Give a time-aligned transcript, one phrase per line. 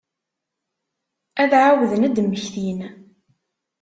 [1.41, 2.79] Ad ɛawden ad d-mmektin.